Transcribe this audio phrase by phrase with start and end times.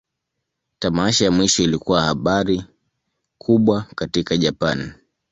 [0.79, 2.63] Tamasha ya mwisho ilikuwa habari
[3.37, 4.93] kubwa katika Japan.